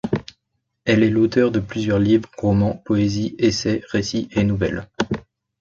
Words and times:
Elle 0.83 1.03
est 1.03 1.11
l'auteure 1.11 1.51
de 1.51 1.59
plusieurs 1.59 1.99
livres, 1.99 2.27
romans, 2.35 2.81
poésies, 2.85 3.35
essais, 3.37 3.83
récits 3.89 4.29
et 4.31 4.43
nouvelles. 4.43 4.89